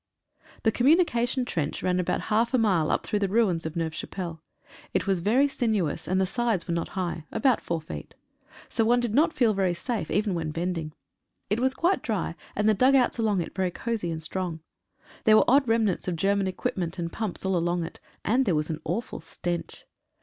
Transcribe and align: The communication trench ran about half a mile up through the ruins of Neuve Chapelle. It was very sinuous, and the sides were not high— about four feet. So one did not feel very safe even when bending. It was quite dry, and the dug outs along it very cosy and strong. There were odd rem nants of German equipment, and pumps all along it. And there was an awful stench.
The 0.63 0.71
communication 0.71 1.45
trench 1.45 1.83
ran 1.83 1.99
about 1.99 2.21
half 2.33 2.55
a 2.55 2.57
mile 2.57 2.89
up 2.89 3.05
through 3.05 3.19
the 3.19 3.27
ruins 3.29 3.67
of 3.67 3.75
Neuve 3.75 3.93
Chapelle. 3.93 4.41
It 4.95 5.05
was 5.05 5.19
very 5.19 5.47
sinuous, 5.47 6.07
and 6.07 6.19
the 6.19 6.25
sides 6.25 6.67
were 6.67 6.73
not 6.73 6.97
high— 6.97 7.25
about 7.31 7.61
four 7.61 7.79
feet. 7.79 8.15
So 8.67 8.83
one 8.83 8.99
did 8.99 9.13
not 9.13 9.31
feel 9.31 9.53
very 9.53 9.75
safe 9.75 10.09
even 10.09 10.33
when 10.33 10.49
bending. 10.49 10.93
It 11.51 11.59
was 11.59 11.75
quite 11.75 12.01
dry, 12.01 12.33
and 12.55 12.67
the 12.67 12.73
dug 12.73 12.95
outs 12.95 13.19
along 13.19 13.41
it 13.41 13.53
very 13.53 13.69
cosy 13.69 14.09
and 14.09 14.23
strong. 14.23 14.61
There 15.25 15.37
were 15.37 15.45
odd 15.47 15.67
rem 15.67 15.85
nants 15.85 16.07
of 16.07 16.15
German 16.15 16.47
equipment, 16.47 16.97
and 16.97 17.11
pumps 17.13 17.45
all 17.45 17.55
along 17.55 17.83
it. 17.83 17.99
And 18.25 18.45
there 18.45 18.55
was 18.55 18.71
an 18.71 18.81
awful 18.83 19.19
stench. 19.19 19.85